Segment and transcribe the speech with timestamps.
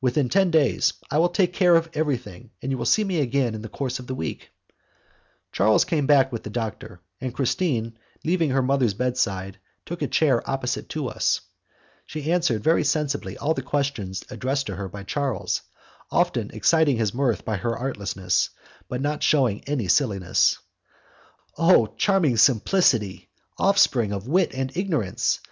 [0.00, 0.92] "Within ten days.
[1.08, 4.00] I will take care of everything, and you will see me again in the course
[4.00, 4.50] of the week."
[5.52, 9.56] Charles came back with the doctor, and Christine, leaving her mother's bedside,
[9.86, 11.42] took a chair opposite to us.
[12.06, 15.62] She answered very sensibly all the questions addressed to her by Charles,
[16.10, 18.50] often exciting his mirth by her artlessness,
[18.88, 20.58] but not shewing any silliness.
[21.56, 21.86] Oh!
[21.96, 23.28] charming simplicity!
[23.58, 25.38] offspring of wit and of ignorance!